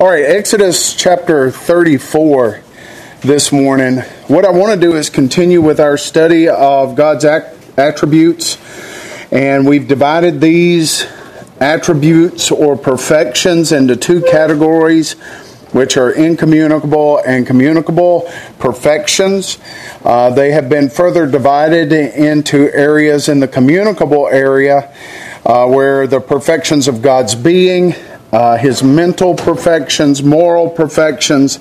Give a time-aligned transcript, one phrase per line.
[0.00, 2.60] All right, Exodus chapter 34
[3.22, 3.96] this morning.
[4.28, 8.58] What I want to do is continue with our study of God's attributes,
[9.32, 11.04] and we've divided these
[11.58, 15.14] attributes or perfections into two categories.
[15.72, 18.26] Which are incommunicable and communicable
[18.58, 19.58] perfections.
[20.02, 24.90] Uh, they have been further divided into areas in the communicable area
[25.44, 27.94] uh, where the perfections of God's being
[28.32, 31.58] uh, his mental perfections, moral perfections,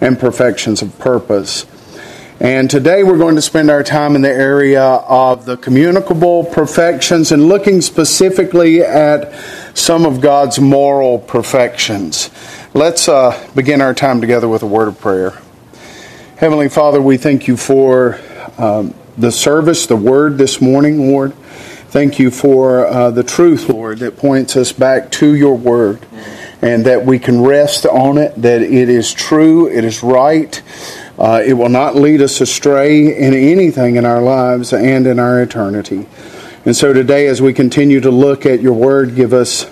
[0.00, 1.66] and perfections of purpose.
[2.40, 7.32] And today we're going to spend our time in the area of the communicable perfections
[7.32, 9.34] and looking specifically at
[9.76, 12.30] some of God's moral perfections.
[12.72, 15.38] Let's uh, begin our time together with a word of prayer.
[16.36, 18.18] Heavenly Father, we thank you for
[18.56, 21.34] um, the service, the word this morning, Lord.
[21.90, 25.98] Thank you for uh, the truth, Lord, that points us back to your word
[26.62, 30.62] and that we can rest on it, that it is true, it is right.
[31.18, 35.42] Uh, it will not lead us astray in anything in our lives and in our
[35.42, 36.06] eternity.
[36.64, 39.68] And so today, as we continue to look at your word, give us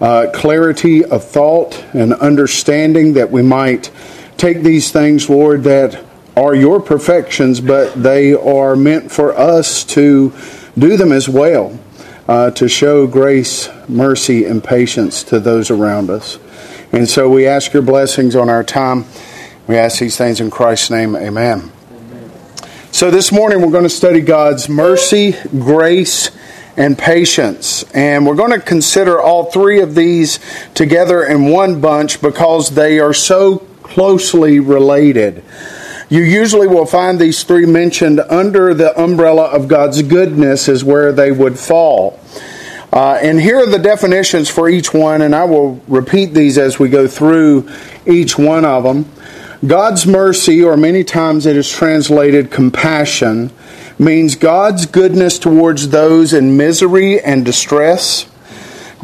[0.00, 3.92] uh, clarity of thought and understanding that we might
[4.36, 6.04] take these things, Lord, that
[6.36, 10.32] are your perfections, but they are meant for us to
[10.78, 11.78] do them as well
[12.28, 16.38] uh, to show grace, mercy, and patience to those around us.
[16.92, 19.04] And so we ask your blessings on our time.
[19.66, 21.16] We ask these things in Christ's name.
[21.16, 21.72] Amen.
[21.90, 22.30] Amen.
[22.92, 26.30] So this morning we're going to study God's mercy, grace,
[26.76, 27.84] and patience.
[27.94, 30.38] And we're going to consider all three of these
[30.74, 35.44] together in one bunch because they are so closely related.
[36.08, 41.12] You usually will find these three mentioned under the umbrella of God's goodness, is where
[41.12, 42.20] they would fall.
[42.92, 46.78] Uh, and here are the definitions for each one, and I will repeat these as
[46.78, 47.68] we go through
[48.06, 49.10] each one of them.
[49.66, 53.50] God's mercy, or many times it is translated compassion,
[53.98, 58.26] means God's goodness towards those in misery and distress.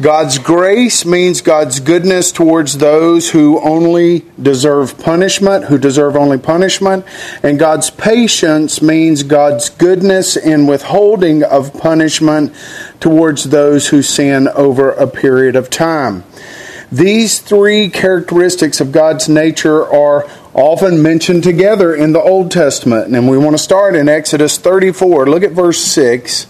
[0.01, 7.05] God's grace means God's goodness towards those who only deserve punishment, who deserve only punishment.
[7.43, 12.55] And God's patience means God's goodness in withholding of punishment
[12.99, 16.23] towards those who sin over a period of time.
[16.91, 23.15] These three characteristics of God's nature are often mentioned together in the Old Testament.
[23.15, 25.27] And we want to start in Exodus 34.
[25.27, 26.47] Look at verse 6.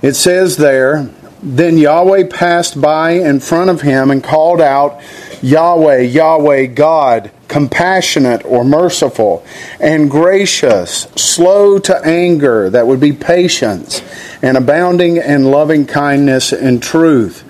[0.00, 1.10] It says there,
[1.56, 5.00] then Yahweh passed by in front of him and called out,
[5.40, 9.44] Yahweh, Yahweh, God, compassionate or merciful,
[9.80, 14.02] and gracious, slow to anger, that would be patience,
[14.42, 17.44] and abounding in loving kindness and truth.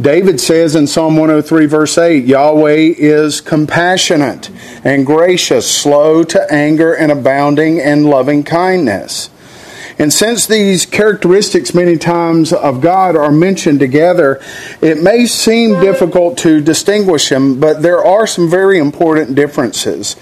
[0.00, 4.48] David says in Psalm 103, verse 8, Yahweh is compassionate
[4.84, 9.28] and gracious, slow to anger, and abounding in loving kindness.
[9.98, 14.40] And since these characteristics, many times, of God are mentioned together,
[14.80, 20.14] it may seem difficult to distinguish them, but there are some very important differences.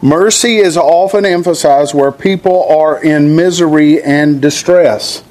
[0.00, 5.24] Mercy is often emphasized where people are in misery and distress.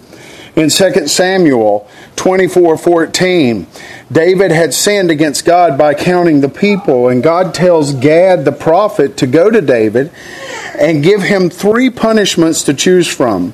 [0.56, 3.68] In 2 Samuel 24:14,
[4.12, 9.18] David had sinned against God by counting the people, and God tells Gad the prophet
[9.18, 10.12] to go to David
[10.78, 13.54] and give him three punishments to choose from.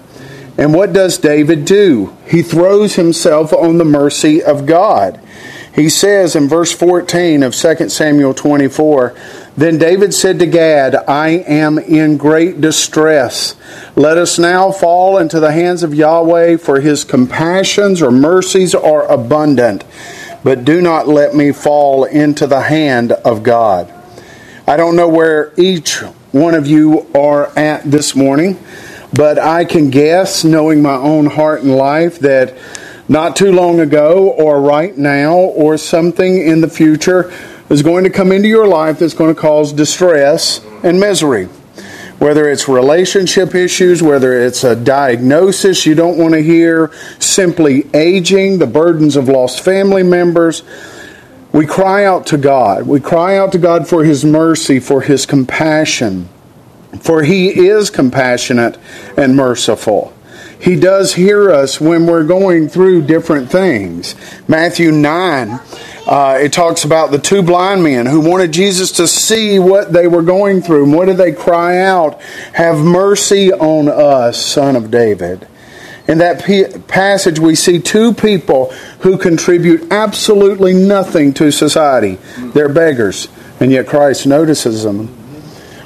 [0.57, 2.15] And what does David do?
[2.27, 5.19] He throws himself on the mercy of God.
[5.73, 9.15] He says in verse 14 of 2 Samuel 24,
[9.55, 13.55] Then David said to Gad, I am in great distress.
[13.95, 19.09] Let us now fall into the hands of Yahweh, for his compassions or mercies are
[19.09, 19.85] abundant.
[20.43, 23.93] But do not let me fall into the hand of God.
[24.67, 25.99] I don't know where each
[26.31, 28.57] one of you are at this morning.
[29.13, 32.55] But I can guess, knowing my own heart and life, that
[33.09, 37.31] not too long ago, or right now, or something in the future
[37.69, 41.49] is going to come into your life that's going to cause distress and misery.
[42.19, 48.59] Whether it's relationship issues, whether it's a diagnosis you don't want to hear, simply aging,
[48.59, 50.63] the burdens of lost family members,
[51.51, 52.87] we cry out to God.
[52.87, 56.29] We cry out to God for His mercy, for His compassion
[56.99, 58.77] for he is compassionate
[59.17, 60.13] and merciful.
[60.61, 64.13] He does hear us when we're going through different things.
[64.47, 65.59] Matthew 9,
[66.05, 70.05] uh, it talks about the two blind men who wanted Jesus to see what they
[70.05, 70.83] were going through.
[70.83, 72.21] And what did they cry out?
[72.53, 75.47] Have mercy on us, son of David.
[76.07, 82.19] In that p- passage, we see two people who contribute absolutely nothing to society.
[82.37, 83.29] They're beggars,
[83.59, 85.20] and yet Christ notices them.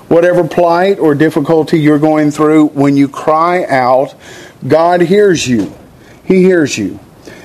[0.08, 4.14] Whatever plight or difficulty you're going through, when you cry out,
[4.68, 5.74] God hears you.
[6.24, 7.00] He hears you.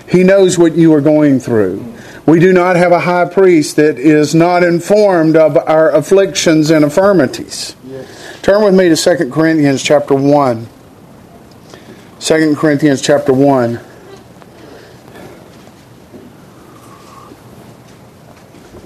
[0.09, 1.95] He knows what you are going through.
[2.27, 6.85] We do not have a high priest that is not informed of our afflictions and
[6.85, 7.75] infirmities.
[7.85, 8.41] Yes.
[8.43, 10.69] Turn with me to 2 Corinthians chapter 1.
[12.21, 13.81] 2 Corinthians chapter 1.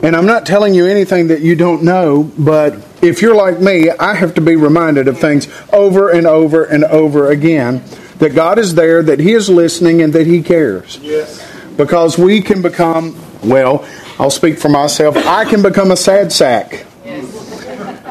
[0.02, 3.90] And I'm not telling you anything that you don't know, but if you're like me,
[3.90, 7.82] I have to be reminded of things over and over and over again
[8.18, 10.98] that God is there, that He is listening, and that He cares.
[10.98, 11.46] Yes.
[11.76, 13.86] Because we can become, well,
[14.18, 16.86] I'll speak for myself, I can become a sad sack.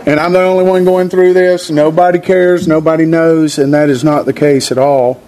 [0.06, 1.69] And I'm the only one going through this.
[1.69, 5.22] Nobody cares, nobody knows, and that is not the case at all.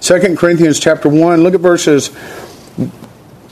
[0.00, 2.10] 2 Corinthians chapter 1, look at verses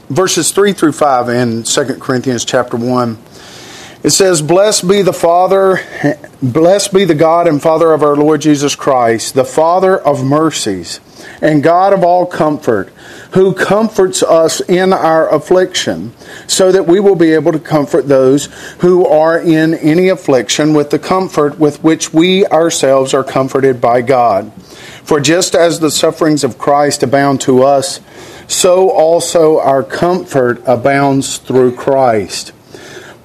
[0.09, 3.19] verses 3 through 5 in 2 Corinthians chapter 1.
[4.03, 5.81] It says, Blessed be the Father,
[6.43, 11.01] blessed be the God and Father of our Lord Jesus Christ, the Father of mercies
[11.43, 12.89] and God of all comfort,
[13.33, 16.15] who comforts us in our affliction,
[16.47, 18.47] so that we will be able to comfort those
[18.79, 24.01] who are in any affliction with the comfort with which we ourselves are comforted by
[24.01, 24.51] God.
[25.05, 28.01] For just as the sufferings of Christ abound to us,
[28.49, 32.53] so also our comfort abounds through Christ.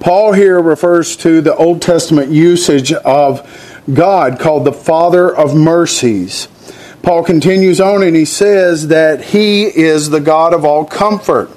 [0.00, 6.48] Paul here refers to the Old Testament usage of God called the Father of mercies.
[7.02, 11.50] Paul continues on and he says that he is the God of all comfort.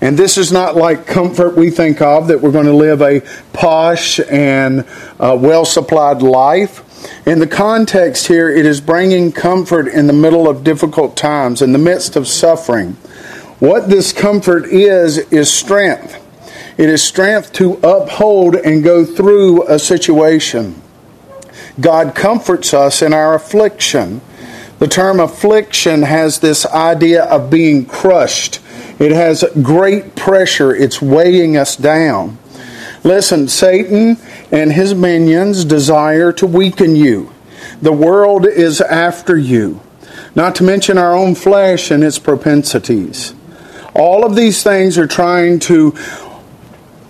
[0.00, 3.20] And this is not like comfort we think of, that we're going to live a
[3.52, 4.86] posh and
[5.18, 6.84] uh, well supplied life.
[7.26, 11.72] In the context here, it is bringing comfort in the middle of difficult times, in
[11.72, 12.92] the midst of suffering.
[13.58, 16.24] What this comfort is, is strength.
[16.78, 20.80] It is strength to uphold and go through a situation.
[21.80, 24.20] God comforts us in our affliction.
[24.78, 28.60] The term affliction has this idea of being crushed.
[29.00, 30.72] It has great pressure.
[30.72, 32.38] It's weighing us down.
[33.02, 34.16] Listen, Satan
[34.52, 37.32] and his minions desire to weaken you.
[37.82, 39.80] The world is after you,
[40.34, 43.34] not to mention our own flesh and its propensities.
[43.94, 45.94] All of these things are trying to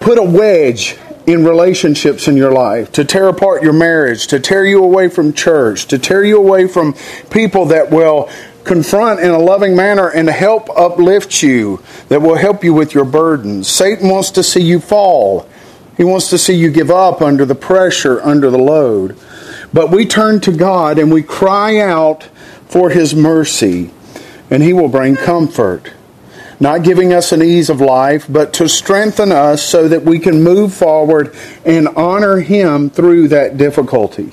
[0.01, 0.97] put a wedge
[1.27, 5.33] in relationships in your life, to tear apart your marriage, to tear you away from
[5.35, 6.95] church, to tear you away from
[7.31, 8.31] people that will
[8.65, 13.05] confront in a loving manner and help uplift you, that will help you with your
[13.05, 13.69] burdens.
[13.69, 15.47] Satan wants to see you fall.
[15.99, 19.19] He wants to see you give up under the pressure, under the load.
[19.73, 22.25] But we turn to God and we cry out
[22.69, 23.91] for His mercy,
[24.51, 25.93] and He will bring comfort
[26.61, 30.43] not giving us an ease of life, but to strengthen us so that we can
[30.43, 31.35] move forward
[31.65, 34.33] and honor Him through that difficulty.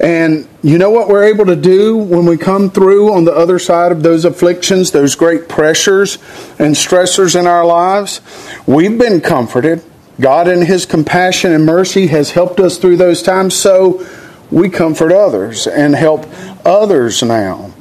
[0.00, 3.58] And you know what we're able to do when we come through on the other
[3.58, 6.16] side of those afflictions, those great pressures
[6.58, 8.20] and stressors in our lives?
[8.66, 9.82] We've been comforted.
[10.20, 14.06] God, in His compassion and mercy, has helped us through those times, so
[14.50, 16.26] we comfort others and help
[16.64, 17.73] others now.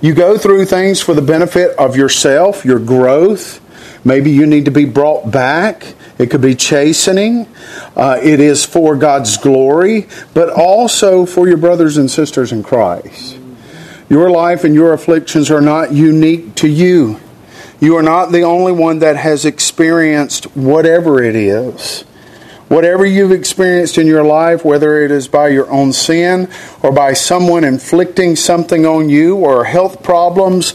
[0.00, 3.60] You go through things for the benefit of yourself, your growth.
[4.04, 5.94] Maybe you need to be brought back.
[6.18, 7.48] It could be chastening.
[7.96, 13.38] Uh, it is for God's glory, but also for your brothers and sisters in Christ.
[14.08, 17.20] Your life and your afflictions are not unique to you.
[17.80, 22.04] You are not the only one that has experienced whatever it is.
[22.68, 26.50] Whatever you've experienced in your life, whether it is by your own sin
[26.82, 30.74] or by someone inflicting something on you or health problems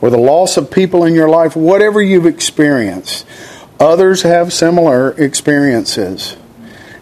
[0.00, 3.26] or the loss of people in your life, whatever you've experienced,
[3.78, 6.36] others have similar experiences.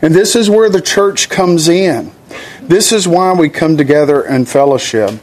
[0.00, 2.10] And this is where the church comes in.
[2.60, 5.20] This is why we come together in fellowship.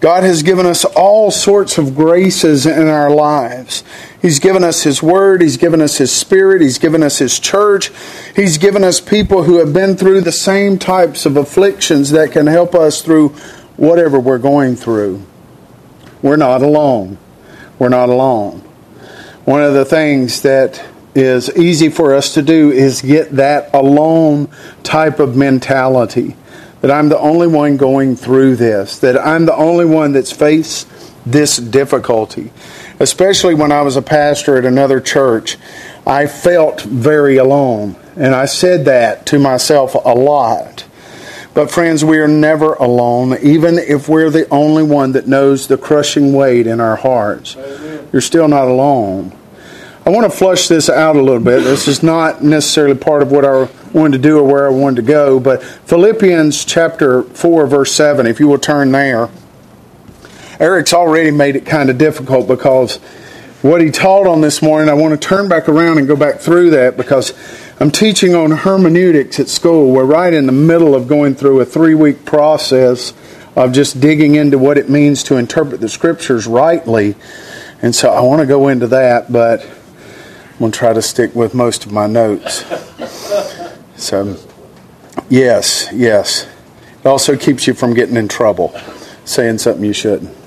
[0.00, 3.82] God has given us all sorts of graces in our lives.
[4.20, 7.92] He's given us His Word, He's given us His Spirit, He's given us His church,
[8.34, 12.46] He's given us people who have been through the same types of afflictions that can
[12.46, 13.30] help us through
[13.76, 15.22] whatever we're going through.
[16.20, 17.18] We're not alone.
[17.78, 18.60] We're not alone.
[19.44, 20.84] One of the things that
[21.14, 24.48] is easy for us to do is get that alone
[24.82, 26.36] type of mentality
[26.80, 30.88] that I'm the only one going through this, that I'm the only one that's faced
[31.26, 32.52] this difficulty.
[33.00, 35.56] Especially when I was a pastor at another church,
[36.06, 37.96] I felt very alone.
[38.16, 40.84] And I said that to myself a lot.
[41.54, 45.78] But, friends, we are never alone, even if we're the only one that knows the
[45.78, 47.56] crushing weight in our hearts.
[47.56, 48.08] Amen.
[48.12, 49.32] You're still not alone.
[50.06, 51.64] I want to flush this out a little bit.
[51.64, 54.96] This is not necessarily part of what I wanted to do or where I wanted
[54.96, 59.28] to go, but Philippians chapter 4, verse 7, if you will turn there.
[60.60, 62.96] Eric's already made it kind of difficult because
[63.62, 66.40] what he taught on this morning, I want to turn back around and go back
[66.40, 67.32] through that because
[67.80, 69.92] I'm teaching on hermeneutics at school.
[69.92, 73.12] We're right in the middle of going through a three week process
[73.56, 77.16] of just digging into what it means to interpret the scriptures rightly.
[77.82, 81.34] And so I want to go into that, but I'm going to try to stick
[81.34, 82.64] with most of my notes.
[83.98, 84.36] So,
[85.28, 86.46] yes, yes.
[87.00, 88.72] It also keeps you from getting in trouble,
[89.24, 90.37] saying something you shouldn't.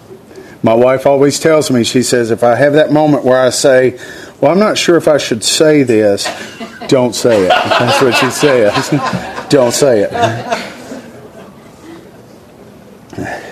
[0.64, 4.00] My wife always tells me, she says, if I have that moment where I say,
[4.40, 6.28] Well, I'm not sure if I should say this,
[6.88, 7.50] don't say it.
[7.50, 8.90] That's what she says.
[9.50, 10.12] don't say it.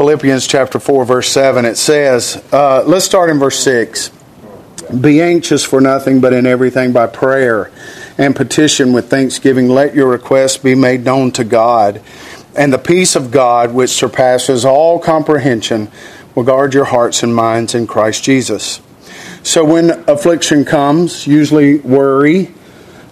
[0.00, 4.10] Philippians chapter 4, verse 7, it says, uh, let's start in verse 6.
[4.98, 7.70] Be anxious for nothing, but in everything by prayer
[8.16, 12.00] and petition with thanksgiving, let your requests be made known to God.
[12.56, 15.90] And the peace of God, which surpasses all comprehension,
[16.34, 18.80] will guard your hearts and minds in Christ Jesus.
[19.42, 22.52] So when affliction comes, usually worry,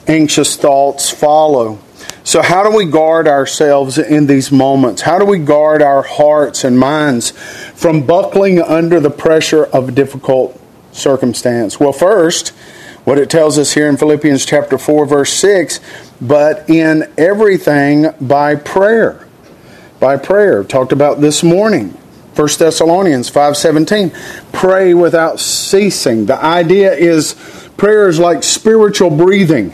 [0.06, 1.78] anxious thoughts follow.
[2.24, 5.02] So, how do we guard ourselves in these moments?
[5.02, 9.92] How do we guard our hearts and minds from buckling under the pressure of a
[9.92, 10.60] difficult
[10.92, 11.80] circumstance?
[11.80, 12.50] Well, first,
[13.04, 15.80] what it tells us here in Philippians chapter 4 verse 6,
[16.20, 19.27] but in everything by prayer.
[20.00, 21.96] By prayer, talked about this morning.
[22.36, 24.12] 1 Thessalonians 5:17,
[24.52, 26.26] pray without ceasing.
[26.26, 27.34] The idea is
[27.76, 29.72] prayer is like spiritual breathing.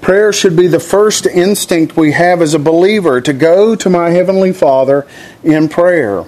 [0.00, 4.10] Prayer should be the first instinct we have as a believer to go to my
[4.10, 5.06] heavenly Father
[5.42, 6.24] in prayer.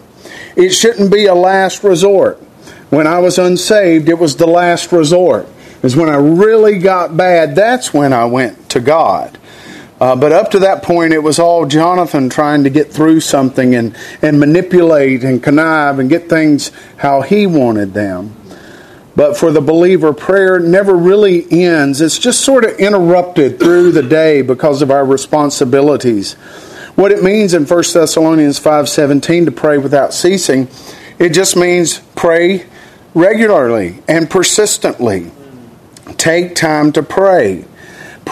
[0.56, 2.40] It shouldn't be a last resort.
[2.90, 5.49] When I was unsaved, it was the last resort.
[5.83, 9.38] Is when I really got bad, that's when I went to God.
[10.00, 13.74] Uh, but up to that point, it was all Jonathan trying to get through something
[13.74, 18.34] and, and manipulate and connive and get things how he wanted them.
[19.16, 22.00] But for the believer, prayer never really ends.
[22.00, 26.32] It's just sort of interrupted through the day because of our responsibilities.
[26.96, 30.68] What it means in 1 Thessalonians 5:17 to pray without ceasing,
[31.18, 32.64] it just means pray
[33.14, 35.30] regularly and persistently.
[36.16, 37.64] Take time to pray.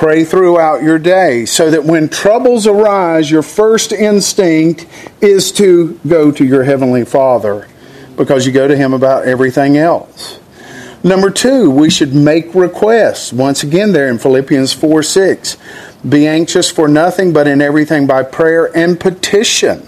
[0.03, 4.85] Pray throughout your day so that when troubles arise, your first instinct
[5.21, 7.69] is to go to your Heavenly Father
[8.17, 10.41] because you go to Him about everything else.
[11.05, 13.33] Number two, we should make requests.
[13.33, 15.57] Once again, there in Philippians 4 6.
[16.09, 19.87] Be anxious for nothing, but in everything by prayer and petition.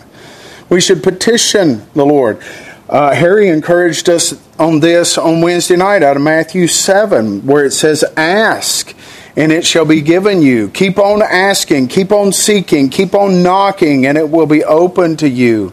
[0.69, 2.41] We should petition the Lord.
[2.89, 7.73] Uh, Harry encouraged us on this on Wednesday night out of Matthew 7, where it
[7.73, 8.95] says, Ask
[9.37, 10.69] and it shall be given you.
[10.69, 15.29] Keep on asking, keep on seeking, keep on knocking, and it will be open to
[15.29, 15.73] you.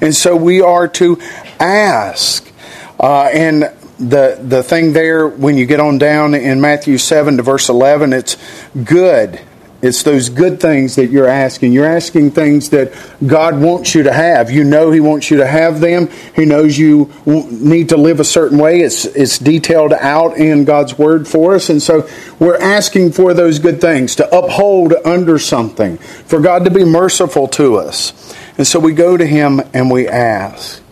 [0.00, 1.18] And so we are to
[1.60, 2.50] ask.
[2.98, 7.42] Uh, and the the thing there when you get on down in Matthew 7 to
[7.42, 8.36] verse 11 it's
[8.84, 9.40] good
[9.82, 11.72] it's those good things that you're asking.
[11.72, 12.92] You're asking things that
[13.26, 14.50] God wants you to have.
[14.50, 16.08] You know He wants you to have them.
[16.34, 18.80] He knows you need to live a certain way.
[18.80, 21.68] It's, it's detailed out in God's Word for us.
[21.68, 26.70] And so we're asking for those good things, to uphold under something, for God to
[26.70, 28.34] be merciful to us.
[28.56, 30.82] And so we go to Him and we ask.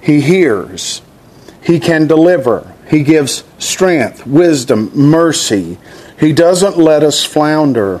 [0.00, 1.02] He hears,
[1.62, 5.78] He can deliver, He gives strength, wisdom, mercy.
[6.18, 8.00] He doesn't let us flounder.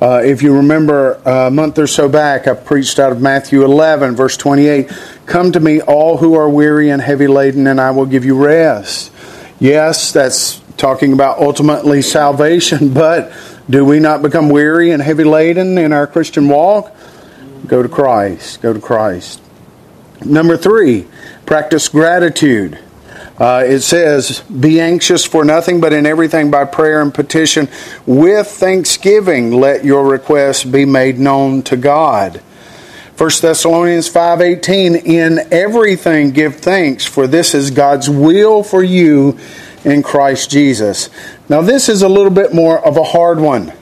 [0.00, 4.16] Uh, if you remember a month or so back, I preached out of Matthew 11,
[4.16, 4.90] verse 28
[5.26, 8.36] Come to me, all who are weary and heavy laden, and I will give you
[8.36, 9.10] rest.
[9.58, 13.32] Yes, that's talking about ultimately salvation, but
[13.68, 16.94] do we not become weary and heavy laden in our Christian walk?
[17.66, 18.60] Go to Christ.
[18.60, 19.40] Go to Christ.
[20.24, 21.06] Number three,
[21.46, 22.78] practice gratitude.
[23.38, 27.68] Uh, it says, Be anxious for nothing, but in everything by prayer and petition
[28.06, 32.40] with thanksgiving let your requests be made known to God.
[33.16, 39.36] 1 Thessalonians 5:18 In everything give thanks for this is God's will for you
[39.84, 41.10] in Christ Jesus.
[41.48, 43.72] Now this is a little bit more of a hard one.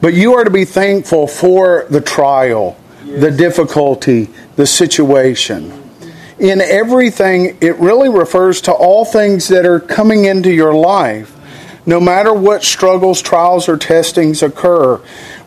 [0.00, 3.20] But you are to be thankful for the trial, yes.
[3.20, 5.85] the difficulty, the situation
[6.38, 11.36] in everything, it really refers to all things that are coming into your life
[11.86, 15.00] No matter what struggles, trials, or testings occur,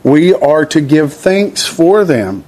[0.04, 2.46] we are to give thanks for them.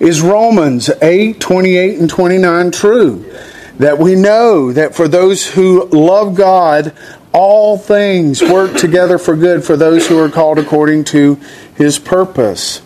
[0.00, 3.30] Is Romans 8 28 and 29 true?
[3.78, 6.94] That we know that for those who love God,
[7.34, 11.38] all things work together for good for those who are called according to
[11.74, 12.80] his purpose.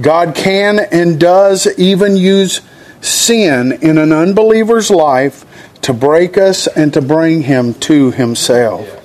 [0.00, 2.60] God can and does even use
[3.06, 5.44] sin in an unbeliever's life
[5.82, 9.02] to break us and to bring him to himself.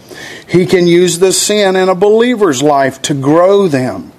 [0.48, 4.12] He can use the sin in a believer's life to grow them.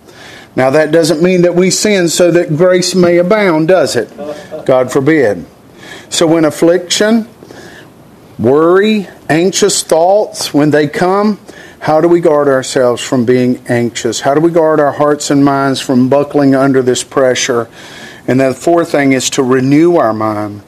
[0.55, 4.11] Now, that doesn't mean that we sin so that grace may abound, does it?
[4.67, 5.47] God forbid.
[6.11, 7.29] So, when affliction,
[8.39, 11.41] worry, anxious thoughts, when they come,
[11.81, 14.21] how do we guard ourselves from being anxious?
[14.21, 17.69] How do we guard our hearts and minds from buckling under this pressure?
[18.27, 20.63] And the fourth thing is to renew our mind.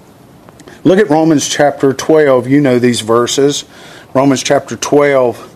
[0.82, 2.48] Look at Romans chapter 12.
[2.48, 3.64] You know these verses.
[4.12, 5.52] Romans chapter 12.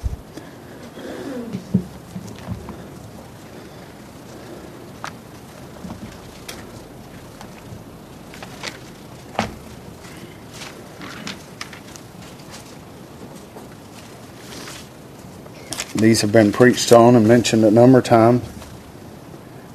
[15.95, 18.49] These have been preached on and mentioned a number of times.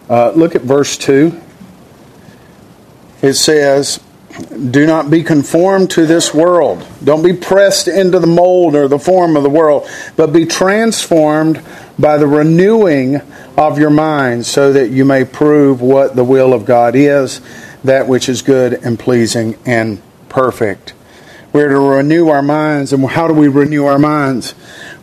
[0.10, 1.38] Uh, look at verse 2.
[3.24, 4.00] It says,
[4.70, 6.86] Do not be conformed to this world.
[7.04, 11.64] Don't be pressed into the mold or the form of the world, but be transformed
[11.98, 13.22] by the renewing
[13.58, 17.40] of your mind, so that you may prove what the will of God is,
[17.84, 20.94] that which is good and pleasing and perfect.
[21.54, 22.92] We're to renew our minds.
[22.92, 24.56] And how do we renew our minds?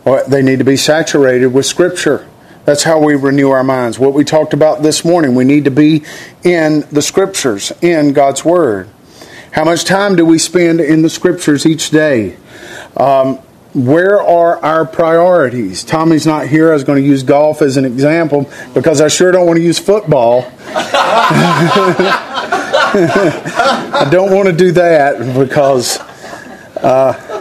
[0.03, 2.27] Well, they need to be saturated with Scripture.
[2.65, 3.97] That's how we renew our minds.
[3.97, 6.03] What we talked about this morning, we need to be
[6.43, 8.87] in the Scriptures, in God's Word.
[9.51, 12.37] How much time do we spend in the Scriptures each day?
[12.95, 13.39] Um,
[13.73, 15.83] where are our priorities?
[15.83, 16.71] Tommy's not here.
[16.71, 19.63] I was going to use golf as an example because I sure don't want to
[19.63, 20.45] use football.
[23.93, 25.99] I don't want to do that because
[26.77, 27.39] uh,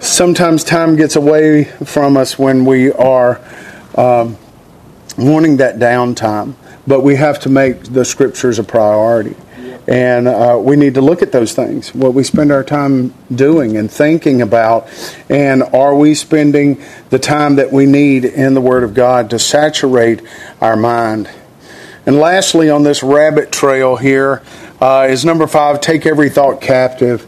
[0.00, 3.40] sometimes time gets away from us when we are
[3.96, 4.36] um,
[5.16, 6.54] wanting that downtime,
[6.86, 9.36] but we have to make the scriptures a priority.
[9.86, 13.76] And uh, we need to look at those things, what we spend our time doing
[13.76, 14.88] and thinking about.
[15.28, 19.38] And are we spending the time that we need in the Word of God to
[19.38, 20.22] saturate
[20.60, 21.28] our mind?
[22.06, 24.42] And lastly, on this rabbit trail here
[24.80, 27.26] uh, is number five take every thought captive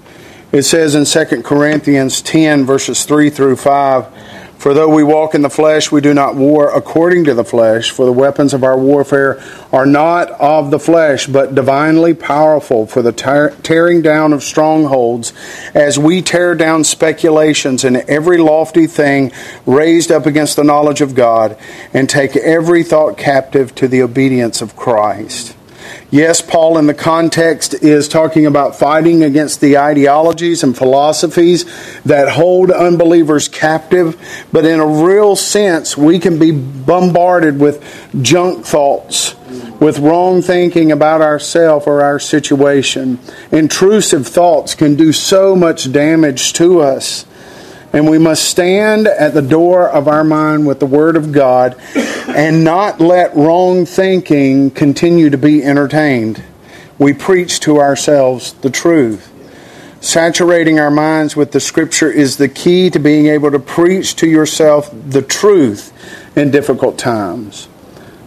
[0.52, 4.06] it says in 2 Corinthians 10, verses 3 through 5
[4.58, 7.90] For though we walk in the flesh, we do not war according to the flesh,
[7.90, 9.40] for the weapons of our warfare
[9.70, 15.32] are not of the flesh, but divinely powerful for the tearing down of strongholds,
[15.74, 19.30] as we tear down speculations and every lofty thing
[19.66, 21.56] raised up against the knowledge of God,
[21.92, 25.54] and take every thought captive to the obedience of Christ.
[26.10, 31.64] Yes, Paul in the context is talking about fighting against the ideologies and philosophies
[32.04, 34.16] that hold unbelievers captive,
[34.52, 37.82] but in a real sense, we can be bombarded with
[38.22, 39.34] junk thoughts,
[39.80, 43.18] with wrong thinking about ourselves or our situation.
[43.50, 47.26] Intrusive thoughts can do so much damage to us.
[47.96, 51.80] And we must stand at the door of our mind with the Word of God
[52.28, 56.44] and not let wrong thinking continue to be entertained.
[56.98, 59.32] We preach to ourselves the truth.
[60.02, 64.28] Saturating our minds with the Scripture is the key to being able to preach to
[64.28, 65.90] yourself the truth
[66.36, 67.66] in difficult times.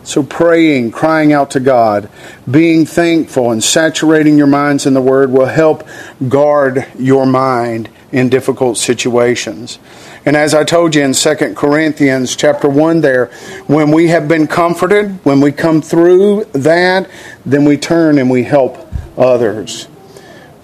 [0.02, 2.10] So, praying, crying out to God,
[2.50, 5.88] being thankful, and saturating your minds in the Word will help
[6.28, 9.80] guard your mind in difficult situations.
[10.26, 13.28] And as I told you in 2 Corinthians chapter 1 there,
[13.68, 17.10] when we have been comforted, when we come through that,
[17.46, 18.78] then we turn and we help
[19.18, 19.88] others.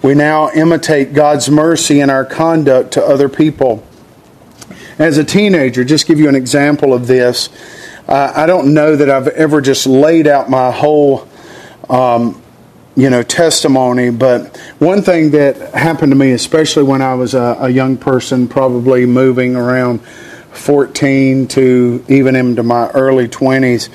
[0.02, 3.82] We now imitate God's mercy in our conduct to other people.
[4.98, 7.48] As a teenager, just give you an example of this.
[8.08, 11.28] I don't know that I've ever just laid out my whole
[11.90, 12.40] um,
[12.96, 17.56] you know testimony but one thing that happened to me especially when i was a,
[17.60, 20.00] a, young person probably moving around
[20.52, 23.90] 14 to even into my early 20s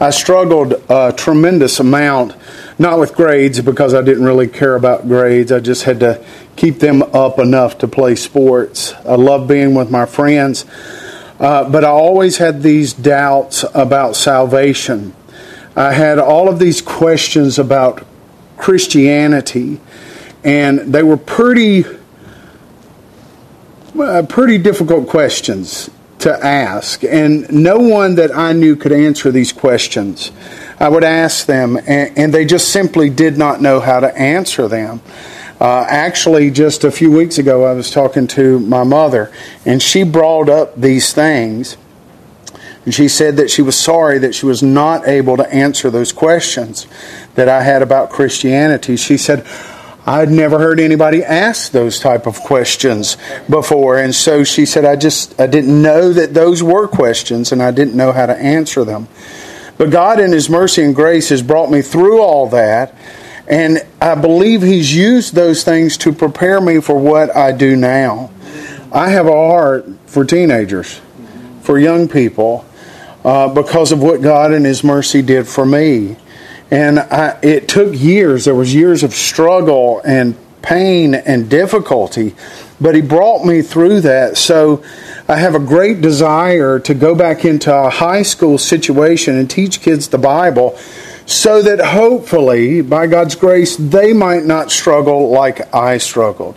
[0.00, 2.36] i struggled a tremendous amount
[2.78, 5.50] not with grades because i didn't really care about grades.
[5.50, 8.92] I just had to keep them up enough to play sports.
[9.04, 10.64] I loved being with my friends
[11.40, 15.12] uh, but i always had these doubts about salvation.
[15.74, 18.06] I had all of these questions about
[18.64, 19.78] Christianity,
[20.42, 21.84] and they were pretty,
[24.00, 29.52] uh, pretty difficult questions to ask, and no one that I knew could answer these
[29.52, 30.32] questions.
[30.80, 34.66] I would ask them, and, and they just simply did not know how to answer
[34.66, 35.02] them.
[35.60, 39.30] Uh, actually, just a few weeks ago, I was talking to my mother,
[39.66, 41.76] and she brought up these things.
[42.84, 46.12] And she said that she was sorry that she was not able to answer those
[46.12, 46.86] questions
[47.34, 48.96] that I had about Christianity.
[48.96, 49.46] She said,
[50.06, 53.16] I'd never heard anybody ask those type of questions
[53.48, 53.96] before.
[53.98, 57.70] And so she said, I just, I didn't know that those were questions and I
[57.70, 59.08] didn't know how to answer them.
[59.78, 62.94] But God in His mercy and grace has brought me through all that.
[63.48, 68.30] And I believe He's used those things to prepare me for what I do now.
[68.92, 71.00] I have a heart for teenagers,
[71.62, 72.66] for young people,
[73.24, 76.16] uh, because of what God and His mercy did for me.
[76.70, 78.44] And I, it took years.
[78.44, 82.34] There was years of struggle and pain and difficulty,
[82.80, 84.36] but he brought me through that.
[84.36, 84.82] So
[85.28, 89.80] I have a great desire to go back into a high school situation and teach
[89.80, 90.78] kids the Bible
[91.26, 96.56] so that hopefully, by God's grace, they might not struggle like I struggled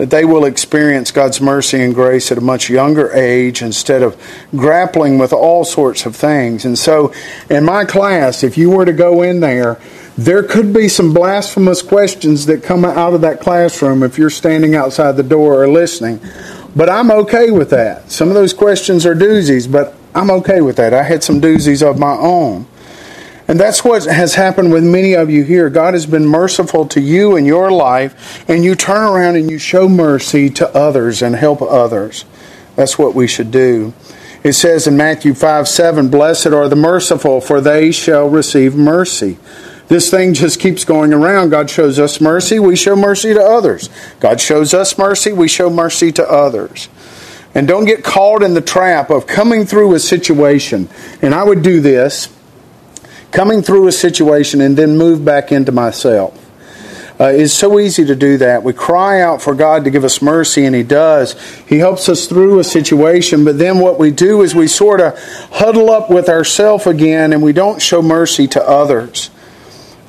[0.00, 4.18] that they will experience God's mercy and grace at a much younger age instead of
[4.56, 6.64] grappling with all sorts of things.
[6.64, 7.12] And so,
[7.50, 9.78] in my class, if you were to go in there,
[10.16, 14.74] there could be some blasphemous questions that come out of that classroom if you're standing
[14.74, 16.18] outside the door or listening.
[16.74, 18.10] But I'm okay with that.
[18.10, 20.94] Some of those questions are doozies, but I'm okay with that.
[20.94, 22.66] I had some doozies of my own.
[23.50, 25.68] And that's what has happened with many of you here.
[25.70, 29.58] God has been merciful to you in your life, and you turn around and you
[29.58, 32.24] show mercy to others and help others.
[32.76, 33.92] That's what we should do.
[34.44, 39.36] It says in Matthew 5 7, Blessed are the merciful, for they shall receive mercy.
[39.88, 41.50] This thing just keeps going around.
[41.50, 43.90] God shows us mercy, we show mercy to others.
[44.20, 46.88] God shows us mercy, we show mercy to others.
[47.52, 50.88] And don't get caught in the trap of coming through a situation.
[51.20, 52.28] And I would do this
[53.30, 56.36] coming through a situation and then move back into myself.
[57.20, 58.62] Uh, it's so easy to do that.
[58.62, 61.38] We cry out for God to give us mercy, and He does.
[61.68, 65.18] He helps us through a situation, but then what we do is we sort of
[65.52, 69.28] huddle up with ourselves again and we don't show mercy to others.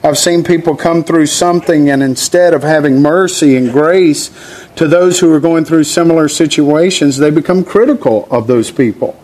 [0.03, 4.31] I've seen people come through something, and instead of having mercy and grace
[4.77, 9.21] to those who are going through similar situations, they become critical of those people.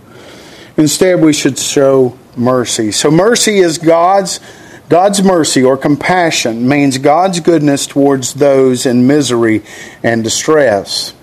[0.75, 2.91] Instead, we should show mercy.
[2.91, 4.39] So mercy is God's
[4.89, 9.63] God's mercy or compassion means God's goodness towards those in misery
[10.01, 11.13] and distress.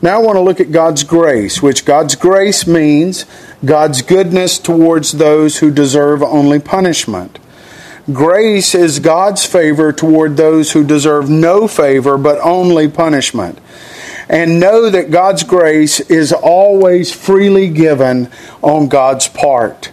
[0.00, 3.26] Now I want to look at God's grace, which God's grace means
[3.64, 7.38] God's goodness towards those who deserve only punishment.
[8.12, 13.60] Grace is God's favor toward those who deserve no favor but only punishment.
[14.28, 19.92] And know that God's grace is always freely given on God's part.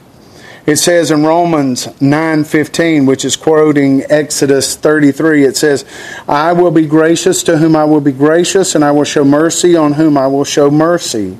[0.69, 5.83] It says in Romans 9:15, which is quoting Exodus 33, it says,
[6.27, 9.75] "I will be gracious to whom I will be gracious, and I will show mercy
[9.75, 11.35] on whom I will show mercy."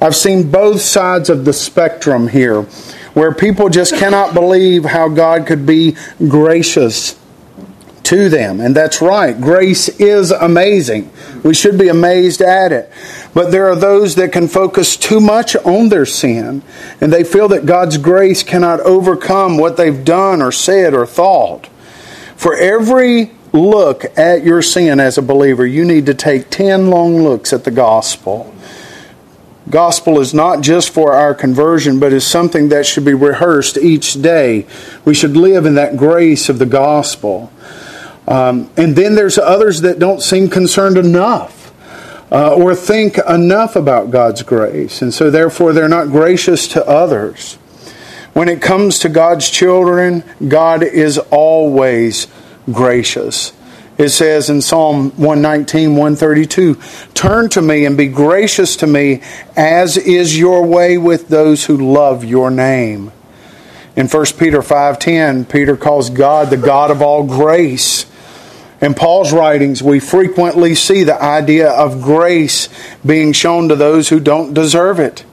[0.00, 2.64] I've seen both sides of the spectrum here,
[3.12, 5.94] where people just cannot believe how God could be
[6.26, 7.16] gracious
[8.04, 8.60] to them.
[8.60, 9.38] And that's right.
[9.38, 11.10] Grace is amazing.
[11.42, 12.90] We should be amazed at it.
[13.38, 16.60] But there are those that can focus too much on their sin,
[17.00, 21.68] and they feel that God's grace cannot overcome what they've done or said or thought.
[22.34, 27.22] For every look at your sin as a believer, you need to take 10 long
[27.22, 28.52] looks at the gospel.
[29.70, 34.20] Gospel is not just for our conversion, but is something that should be rehearsed each
[34.20, 34.66] day.
[35.04, 37.52] We should live in that grace of the gospel.
[38.26, 41.57] Um, and then there's others that don't seem concerned enough
[42.30, 45.02] uh, or think enough about God's grace.
[45.02, 47.54] And so, therefore, they're not gracious to others.
[48.34, 52.28] When it comes to God's children, God is always
[52.70, 53.52] gracious.
[53.96, 56.78] It says in Psalm 119, 132,
[57.14, 59.22] Turn to me and be gracious to me,
[59.56, 63.10] as is your way with those who love your name.
[63.96, 68.06] In 1 Peter 5:10, Peter calls God the God of all grace
[68.80, 72.68] in Paul's writings, we frequently see the idea of grace
[73.04, 75.24] being shown to those who don't deserve it.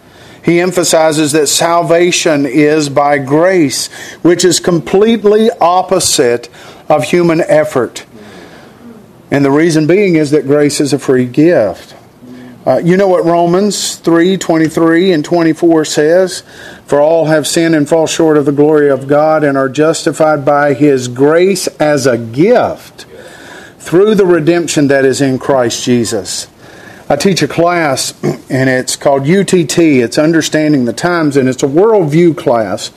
[0.44, 3.88] He emphasizes that salvation is by grace,
[4.22, 6.50] which is completely opposite
[6.90, 8.06] of human effort.
[9.32, 11.96] And the reason being is that grace is a free gift.
[12.66, 16.44] Uh, you know what Romans 3 23 and 24 says?
[16.88, 20.44] For all have sinned and fall short of the glory of God and are justified
[20.46, 23.06] by his grace as a gift
[23.86, 26.48] through the redemption that is in Christ Jesus.
[27.08, 28.20] I teach a class,
[28.50, 29.78] and it's called UTT.
[29.78, 32.92] It's Understanding the Times, and it's a worldview class.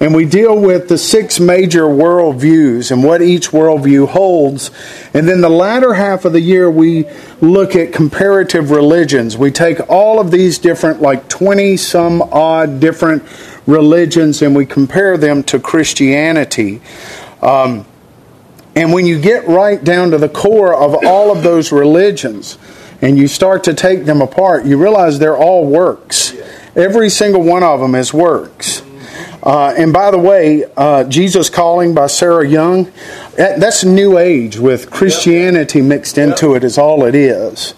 [0.00, 4.70] And we deal with the six major worldviews and what each worldview holds.
[5.12, 7.06] And then the latter half of the year, we
[7.42, 9.36] look at comparative religions.
[9.36, 13.24] We take all of these different, like 20 some odd different
[13.66, 16.80] religions, and we compare them to Christianity.
[17.42, 17.84] Um,
[18.74, 22.58] and when you get right down to the core of all of those religions,
[23.02, 26.36] and you start to take them apart, you realize they're all works.
[26.76, 28.82] Every single one of them is works.
[29.42, 32.92] Uh, and by the way, uh, Jesus Calling by Sarah Young,
[33.36, 37.74] that, that's New Age with Christianity mixed into it, is all it is.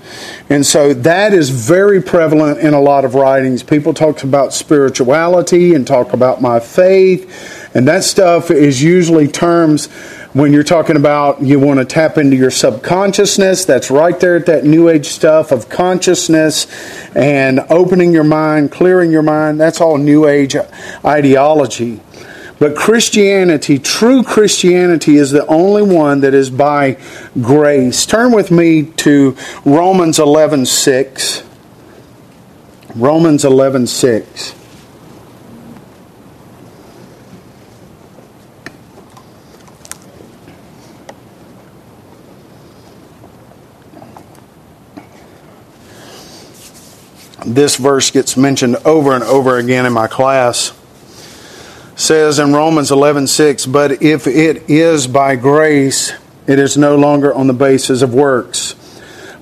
[0.51, 3.63] And so that is very prevalent in a lot of writings.
[3.63, 9.89] People talk about spirituality and talk about my faith, and that stuff is usually terms
[10.33, 14.47] when you're talking about you want to tap into your subconsciousness, that's right there at
[14.47, 16.67] that new age stuff of consciousness
[17.15, 19.61] and opening your mind, clearing your mind.
[19.61, 20.57] That's all new age
[21.05, 22.01] ideology.
[22.59, 26.97] But Christianity, true Christianity, is the only one that is by
[27.41, 28.07] grace.
[28.07, 31.43] Turn with me to Romans 11 6.
[32.95, 34.62] Romans 11 6.
[47.47, 50.73] This verse gets mentioned over and over again in my class.
[51.95, 56.13] Says in Romans 11:6 but if it is by grace
[56.47, 58.75] it is no longer on the basis of works.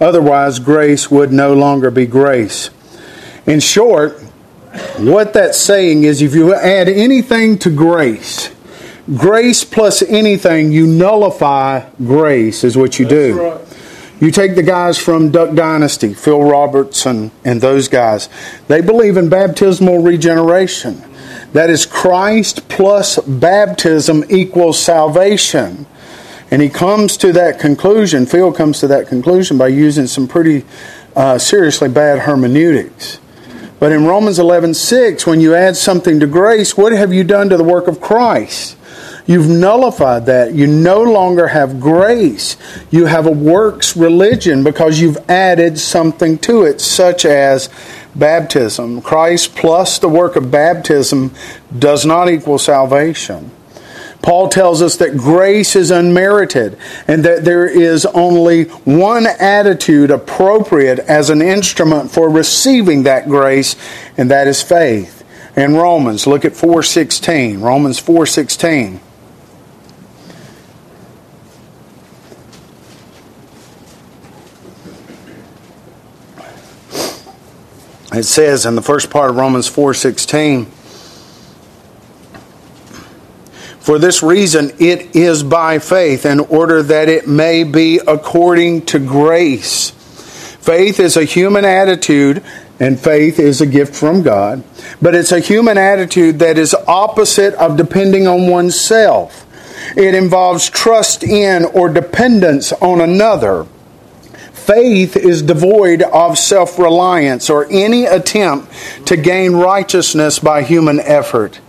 [0.01, 2.71] Otherwise grace would no longer be grace.
[3.47, 4.21] In short
[4.99, 8.51] what that's saying is if you add anything to grace
[9.17, 13.41] grace plus anything you nullify grace is what you do.
[13.41, 13.70] right.
[14.21, 18.29] You take the guys from Duck Dynasty, Phil Robertson, and those guys.
[18.69, 21.03] They believe in baptismal regeneration.
[21.55, 25.87] That is Christ plus baptism equals salvation.
[26.51, 30.67] And he comes to that conclusion, Phil comes to that conclusion by using some pretty
[31.17, 33.21] uh, seriously bad hermeneutics.
[33.79, 37.49] But in Romans 11 6, when you add something to grace, what have you done
[37.49, 38.77] to the work of Christ?
[39.31, 40.55] You've nullified that.
[40.55, 42.57] You no longer have grace.
[42.91, 47.69] You have a works religion because you've added something to it, such as
[48.17, 49.01] baptism.
[49.01, 51.33] Christ plus the work of baptism
[51.79, 53.53] does not equal salvation.
[54.21, 60.99] Paul tells us that grace is unmerited and that there is only one attitude appropriate
[60.99, 63.77] as an instrument for receiving that grace,
[64.17, 65.23] and that is faith.
[65.57, 67.61] In Romans, look at 4:16.
[67.61, 68.99] Romans 4:16.
[78.13, 80.67] It says in the first part of Romans 4:16
[83.81, 88.99] For this reason it is by faith in order that it may be according to
[88.99, 89.91] grace.
[90.61, 92.43] Faith is a human attitude
[92.79, 94.63] and faith is a gift from God,
[95.01, 99.47] but it's a human attitude that is opposite of depending on oneself.
[99.97, 103.67] It involves trust in or dependence on another.
[104.61, 108.73] Faith is devoid of self reliance or any attempt
[109.07, 111.61] to gain righteousness by human effort.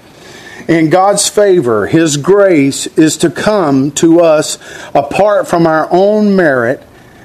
[0.68, 4.58] In God's favor, His grace is to come to us
[4.94, 6.84] apart from our own merit,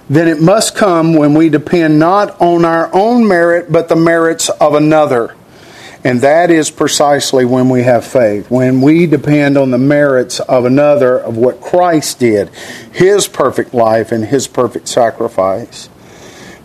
[0.09, 4.49] then it must come when we depend not on our own merit, but the merits
[4.49, 5.36] of another.
[6.07, 10.65] And that is precisely when we have faith, when we depend on the merits of
[10.65, 12.49] another, of what Christ did,
[12.93, 15.89] His perfect life and His perfect sacrifice.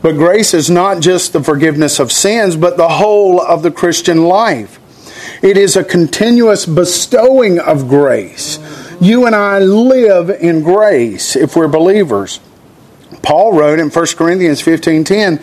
[0.03, 4.25] But grace is not just the forgiveness of sins, but the whole of the Christian
[4.25, 4.77] life.
[5.41, 8.59] It is a continuous bestowing of grace.
[9.01, 12.39] You and I live in grace if we're believers.
[13.23, 15.39] Paul wrote in 1 Corinthians 15:10,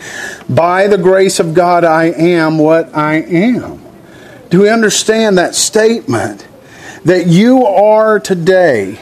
[0.47, 3.78] "By the grace of God I am what I am."
[4.49, 6.47] Do we understand that statement?
[7.05, 8.99] That you are today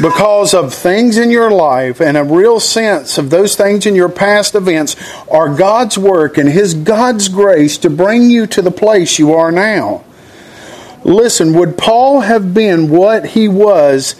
[0.00, 4.08] because of things in your life and a real sense of those things in your
[4.08, 4.96] past events
[5.28, 9.52] are God's work and His God's grace to bring you to the place you are
[9.52, 10.04] now.
[11.04, 14.16] Listen, would Paul have been what he was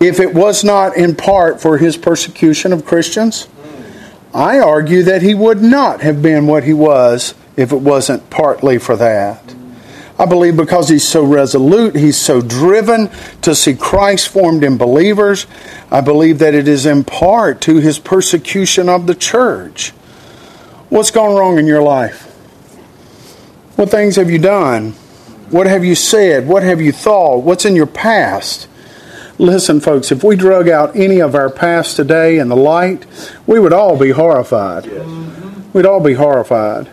[0.00, 3.46] if it was not in part for his persecution of Christians?
[4.32, 8.78] I argue that he would not have been what he was if it wasn't partly
[8.78, 9.54] for that.
[10.18, 13.08] I believe because he's so resolute, he's so driven
[13.42, 15.46] to see Christ formed in believers.
[15.92, 19.90] I believe that it is in part to his persecution of the church.
[20.88, 22.24] What's gone wrong in your life?
[23.76, 24.92] What things have you done?
[25.50, 26.48] What have you said?
[26.48, 27.44] What have you thought?
[27.44, 28.66] What's in your past?
[29.38, 33.06] Listen, folks, if we drug out any of our past today in the light,
[33.46, 34.90] we would all be horrified.
[35.72, 36.90] We'd all be horrified.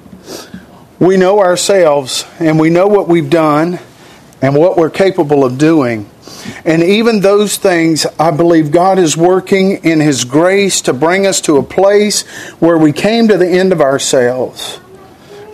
[1.00, 3.80] We know ourselves and we know what we've done
[4.42, 6.10] and what we're capable of doing.
[6.64, 11.42] And even those things, I believe God is working in His grace to bring us
[11.42, 12.22] to a place
[12.60, 14.80] where we came to the end of ourselves.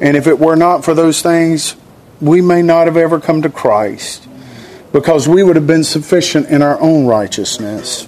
[0.01, 1.75] And if it were not for those things,
[2.19, 4.27] we may not have ever come to Christ
[4.91, 8.07] because we would have been sufficient in our own righteousness.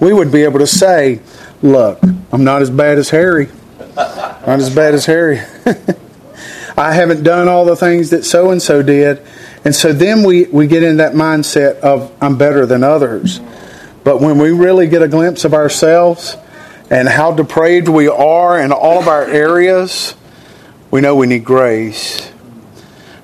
[0.00, 1.20] We would be able to say,
[1.62, 3.48] Look, I'm not as bad as Harry.
[3.96, 5.40] Not as bad as Harry.
[6.78, 9.20] I haven't done all the things that so and so did.
[9.64, 13.40] And so then we, we get in that mindset of, I'm better than others.
[14.04, 16.36] But when we really get a glimpse of ourselves
[16.88, 20.14] and how depraved we are in all of our areas,
[20.92, 22.30] we know we need grace.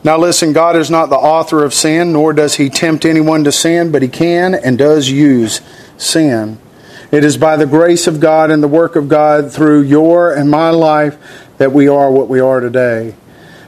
[0.03, 3.53] Now, listen, God is not the author of sin, nor does He tempt anyone to
[3.53, 5.61] sin, but He can and does use
[5.97, 6.59] sin.
[7.13, 10.51] It is by the grace of God and the work of God through your and
[10.51, 11.17] my life
[11.59, 13.15] that we are what we are today.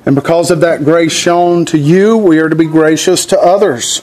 [0.07, 4.03] And because of that grace shown to you, we are to be gracious to others.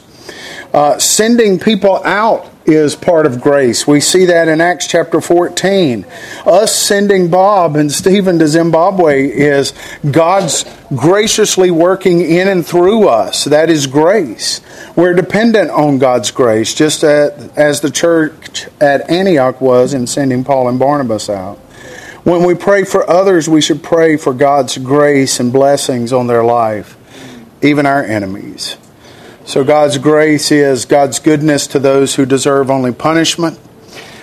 [0.74, 3.86] Uh, sending people out is part of grace.
[3.86, 6.06] We see that in Acts chapter 14.
[6.46, 9.74] Us sending Bob and Stephen to Zimbabwe is
[10.10, 13.46] God's graciously working in and through us.
[13.46, 14.62] That is grace.
[14.96, 20.70] We're dependent on God's grace, just as the church at Antioch was in sending Paul
[20.70, 21.60] and Barnabas out.
[22.24, 26.44] When we pray for others, we should pray for God's grace and blessings on their
[26.44, 26.96] life,
[27.62, 28.78] even our enemies.
[29.44, 33.60] So God's grace is God's goodness to those who deserve only punishment.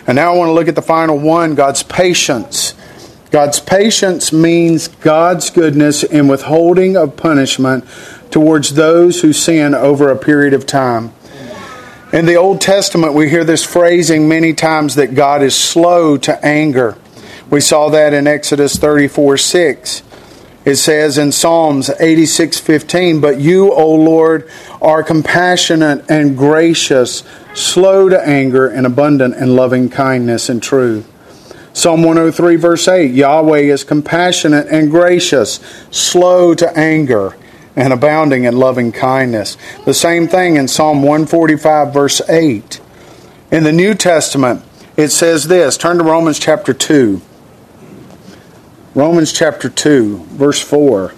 [0.06, 2.72] And now I want to look at the final one God's patience.
[3.30, 7.84] God's patience means God's goodness in withholding of punishment
[8.30, 11.12] towards those who sin over a period of time.
[12.14, 16.44] In the Old Testament, we hear this phrasing many times that God is slow to
[16.44, 16.96] anger.
[17.50, 20.02] We saw that in Exodus 34 6.
[20.64, 24.44] It says in Psalms 86:15, "But you, O Lord,
[24.80, 27.22] are compassionate and gracious,
[27.54, 31.04] slow to anger and abundant in loving kindness and truth."
[31.72, 35.60] Psalm 103 verse 8, Yahweh is compassionate and gracious,
[35.90, 37.34] slow to anger
[37.74, 39.56] and abounding in loving kindness.
[39.86, 42.80] The same thing in Psalm 145 verse 8.
[43.50, 44.62] In the New Testament,
[44.96, 47.22] it says this, turn to Romans chapter 2.
[48.92, 51.12] Romans chapter 2, verse 4.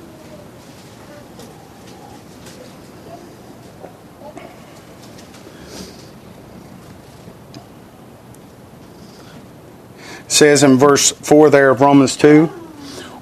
[10.28, 12.50] says in verse 4 there of Romans 2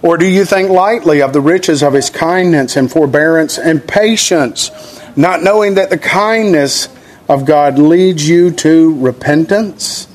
[0.00, 4.70] Or do you think lightly of the riches of his kindness and forbearance and patience,
[5.16, 6.88] not knowing that the kindness
[7.28, 10.08] of God leads you to repentance?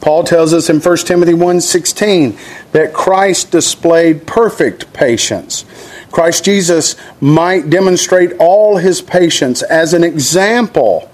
[0.00, 2.36] Paul tells us in 1 Timothy 1:16
[2.72, 5.64] that Christ displayed perfect patience.
[6.10, 11.08] Christ Jesus might demonstrate all his patience as an example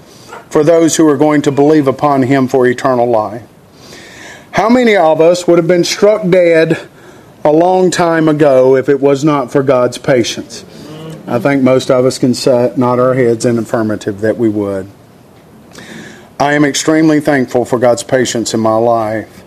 [0.48, 3.42] for those who are going to believe upon him for eternal life.
[4.52, 6.78] How many of us would have been struck dead
[7.44, 10.64] a long time ago if it was not for God's patience?
[11.26, 12.34] I think most of us can
[12.76, 14.86] nod our heads in affirmative that we would.
[16.38, 19.42] I am extremely thankful for God's patience in my life.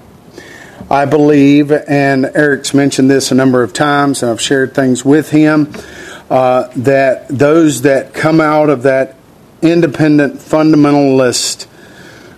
[0.89, 5.29] I believe, and Eric's mentioned this a number of times, and I've shared things with
[5.29, 5.71] him,
[6.31, 9.17] uh, that those that come out of that
[9.61, 11.67] independent fundamentalist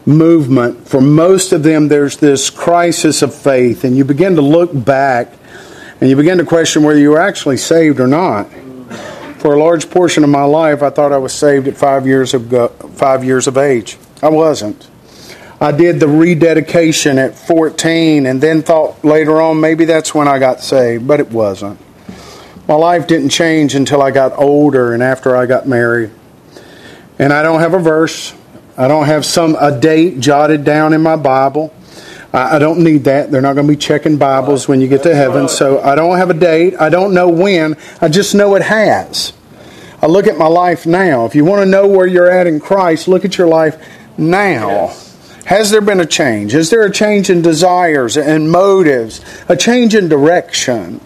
[0.06, 4.72] movement, for most of them, there's this crisis of faith, and you begin to look
[4.74, 5.32] back
[6.02, 8.50] and you begin to question whether you were actually saved or not.
[9.38, 12.34] For a large portion of my life, I thought I was saved at five years
[12.34, 12.52] of
[12.98, 13.98] five years of age.
[14.22, 14.88] I wasn't.
[15.60, 20.40] I did the rededication at 14 and then thought later on maybe that's when I
[20.40, 21.80] got saved, but it wasn't.
[22.68, 26.12] My life didn't change until I got older and after I got married.
[27.20, 28.34] And I don't have a verse.
[28.78, 31.74] I don't have some a date jotted down in my Bible.
[32.34, 33.30] I, I don't need that.
[33.30, 35.48] They're not going to be checking Bibles when you get to heaven.
[35.48, 36.74] So I don't have a date.
[36.80, 37.78] I don't know when.
[38.00, 39.34] I just know it has.
[40.02, 41.26] I look at my life now.
[41.26, 43.78] If you want to know where you're at in Christ, look at your life
[44.22, 44.96] now.
[45.46, 46.54] Has there been a change?
[46.54, 49.20] Is there a change in desires and motives?
[49.50, 51.02] A change in direction?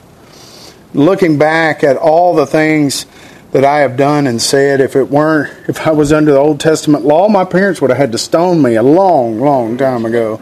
[0.93, 3.05] Looking back at all the things
[3.51, 6.59] that I have done and said, if it weren't, if I was under the Old
[6.59, 10.41] Testament law, my parents would have had to stone me a long, long time ago.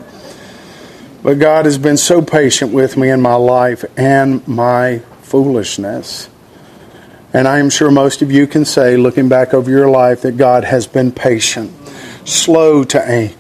[1.22, 6.28] But God has been so patient with me in my life and my foolishness.
[7.32, 10.38] And I am sure most of you can say, looking back over your life, that
[10.38, 11.72] God has been patient,
[12.26, 13.34] slow to ang-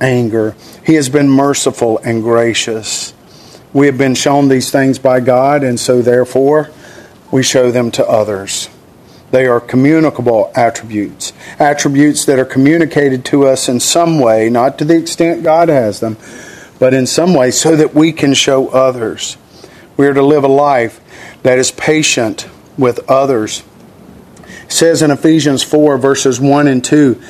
[0.00, 0.54] anger.
[0.84, 3.12] He has been merciful and gracious.
[3.72, 6.70] We have been shown these things by God, and so therefore
[7.30, 8.68] we show them to others.
[9.30, 14.84] They are communicable attributes, attributes that are communicated to us in some way, not to
[14.84, 16.16] the extent God has them,
[16.80, 19.36] but in some way so that we can show others.
[19.96, 21.00] We are to live a life
[21.42, 23.62] that is patient with others.
[24.64, 27.22] It says in Ephesians 4, verses 1 and 2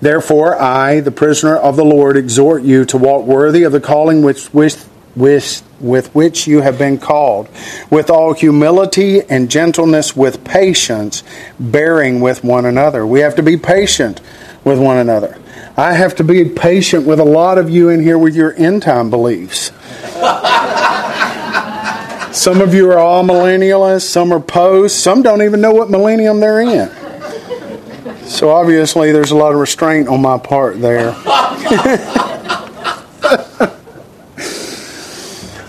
[0.00, 4.22] Therefore, I, the prisoner of the Lord, exhort you to walk worthy of the calling
[4.22, 4.76] which, which,
[5.14, 7.48] which with which you have been called,
[7.90, 11.22] with all humility and gentleness, with patience,
[11.58, 13.06] bearing with one another.
[13.06, 14.20] We have to be patient
[14.64, 15.38] with one another.
[15.76, 18.82] I have to be patient with a lot of you in here with your end
[18.82, 19.70] time beliefs.
[22.36, 26.60] some of you are amillennialists, some are post, some don't even know what millennium they're
[26.60, 26.90] in.
[28.28, 31.14] So obviously, there's a lot of restraint on my part there.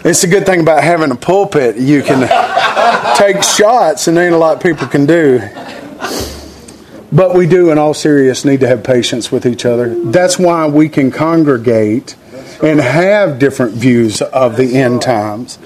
[0.02, 1.78] It's a good thing about having a pulpit.
[1.78, 2.28] You can
[3.18, 5.40] take shots, and ain't a lot people can do.
[7.12, 9.94] But we do, in all seriousness, need to have patience with each other.
[10.06, 12.16] That's why we can congregate
[12.64, 15.60] and have different views of the end times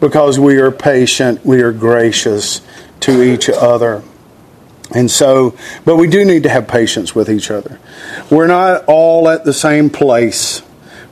[0.00, 2.62] because we are patient, we are gracious
[3.00, 4.02] to each other.
[4.94, 7.78] And so, but we do need to have patience with each other.
[8.30, 10.62] We're not all at the same place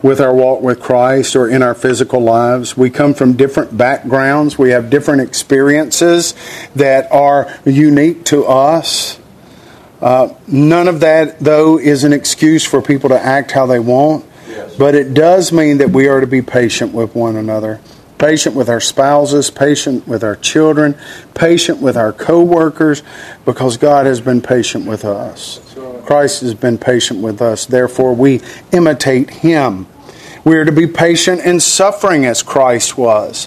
[0.03, 2.77] with our walk with Christ or in our physical lives.
[2.77, 4.57] We come from different backgrounds.
[4.59, 6.35] We have different experiences
[6.74, 9.18] that are unique to us.
[10.01, 14.24] Uh, none of that, though, is an excuse for people to act how they want,
[14.49, 14.77] yes.
[14.77, 17.81] but it does mean that we are to be patient with one another.
[18.19, 20.97] Patient with our spouses, patient with our children,
[21.35, 23.03] patient with our co workers,
[23.45, 25.61] because God has been patient with us.
[26.07, 27.67] Christ has been patient with us.
[27.67, 28.41] Therefore, we
[28.73, 29.87] imitate Him
[30.47, 33.47] we are to be patient in suffering as Christ was.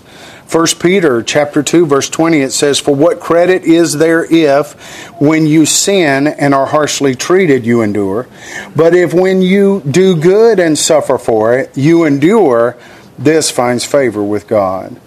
[0.52, 4.74] 1 Peter chapter 2 verse 20 it says for what credit is there if
[5.22, 8.28] when you sin and are harshly treated you endure
[8.76, 12.76] but if when you do good and suffer for it you endure
[13.20, 15.00] this finds favor with God.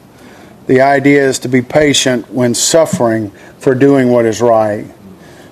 [0.66, 4.86] The idea is to be patient when suffering for doing what is right.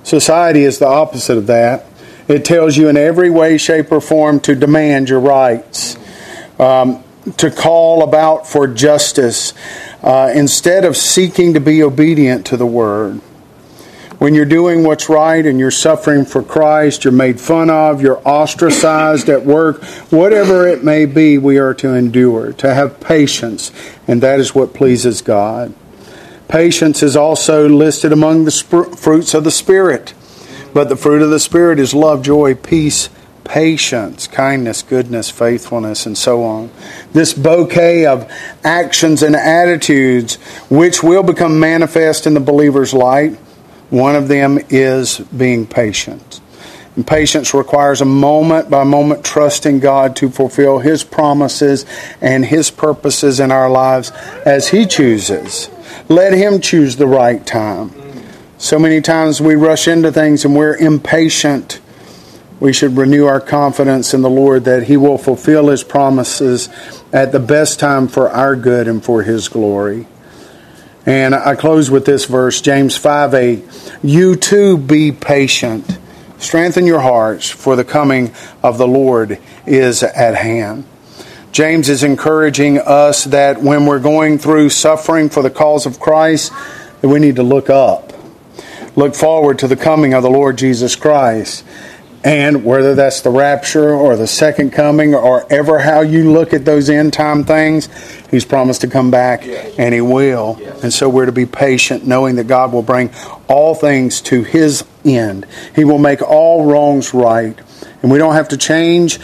[0.02, 1.86] Society is the opposite of that.
[2.28, 5.96] It tells you in every way shape or form to demand your rights
[6.58, 7.02] um,
[7.38, 9.54] to call about for justice
[10.02, 13.20] uh, instead of seeking to be obedient to the word.
[14.20, 18.20] When you're doing what's right and you're suffering for Christ, you're made fun of, you're
[18.28, 23.72] ostracized at work, whatever it may be, we are to endure, to have patience,
[24.06, 25.72] and that is what pleases God.
[26.48, 30.12] Patience is also listed among the sp- fruits of the Spirit.
[30.74, 33.08] But the fruit of the Spirit is love, joy, peace,
[33.44, 36.70] patience, kindness, goodness, faithfulness, and so on.
[37.14, 38.30] This bouquet of
[38.64, 40.34] actions and attitudes
[40.68, 43.38] which will become manifest in the believer's light,
[43.90, 46.40] one of them is being patient.
[46.96, 51.86] And patience requires a moment by moment trust in God to fulfill His promises
[52.20, 54.10] and His purposes in our lives
[54.44, 55.70] as He chooses.
[56.08, 57.92] Let Him choose the right time.
[58.58, 61.80] So many times we rush into things and we're impatient
[62.60, 66.68] we should renew our confidence in the Lord that He will fulfill His promises
[67.10, 70.06] at the best time for our good and for His glory.
[71.06, 73.92] And I close with this verse, James 5 8.
[74.02, 75.98] You too be patient.
[76.38, 78.32] Strengthen your hearts, for the coming
[78.62, 80.84] of the Lord is at hand.
[81.52, 86.52] James is encouraging us that when we're going through suffering for the cause of Christ,
[87.00, 88.12] that we need to look up.
[88.96, 91.64] Look forward to the coming of the Lord Jesus Christ.
[92.22, 96.66] And whether that's the rapture or the second coming or ever how you look at
[96.66, 97.88] those end time things,
[98.30, 99.74] He's promised to come back yes.
[99.78, 100.58] and He will.
[100.60, 100.82] Yes.
[100.82, 103.10] And so we're to be patient, knowing that God will bring
[103.48, 105.46] all things to His end.
[105.74, 107.58] He will make all wrongs right.
[108.02, 109.18] And we don't have to change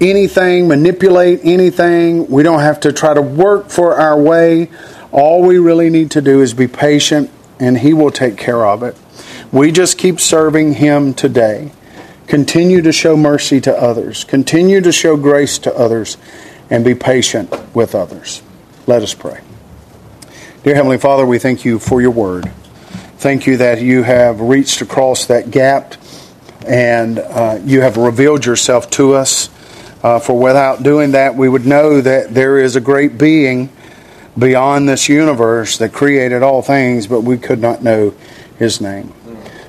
[0.00, 2.28] anything, manipulate anything.
[2.28, 4.70] We don't have to try to work for our way.
[5.10, 8.84] All we really need to do is be patient, and He will take care of
[8.84, 8.96] it.
[9.50, 11.72] We just keep serving Him today.
[12.26, 14.24] Continue to show mercy to others.
[14.24, 16.16] Continue to show grace to others
[16.70, 18.42] and be patient with others.
[18.86, 19.40] Let us pray.
[20.64, 22.50] Dear Heavenly Father, we thank you for your word.
[23.18, 25.94] Thank you that you have reached across that gap
[26.66, 29.48] and uh, you have revealed yourself to us
[30.02, 33.68] Uh, for without doing that, we would know that there is a great being
[34.38, 38.14] beyond this universe that created all things, but we could not know
[38.58, 39.12] his name.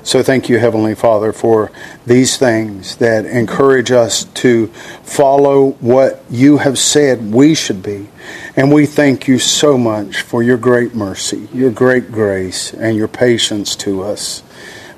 [0.07, 1.69] So thank you, Heavenly Father, for
[2.05, 4.67] these things that encourage us to
[5.03, 8.07] follow what you have said we should be.
[8.55, 13.09] And we thank you so much for your great mercy, your great grace, and your
[13.09, 14.43] patience to us.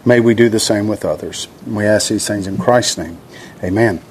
[0.05, 1.47] May we do the same with others.
[1.66, 3.18] We ask these things in Christ's name.
[3.64, 4.03] Amen.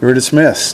[0.00, 0.72] You're dismissed.